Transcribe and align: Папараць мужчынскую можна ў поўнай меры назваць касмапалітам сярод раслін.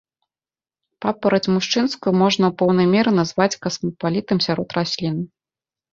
Папараць 1.05 1.51
мужчынскую 1.57 2.13
можна 2.21 2.45
ў 2.49 2.53
поўнай 2.61 2.87
меры 2.95 3.11
назваць 3.21 3.59
касмапалітам 3.67 4.37
сярод 4.47 4.69
раслін. 4.79 5.15